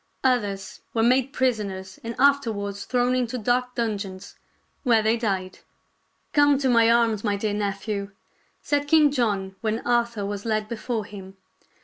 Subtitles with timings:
[0.23, 4.35] Others were made prisoners and after wards thrown into dark dungeons,
[4.81, 5.59] where they died."
[6.33, 8.09] Come to my arms, my dear nephew,"
[8.63, 11.37] said King John when Arthur was led before him.